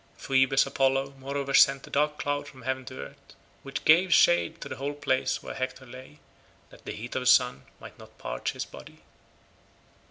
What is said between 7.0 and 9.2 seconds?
of the sun might not parch his body.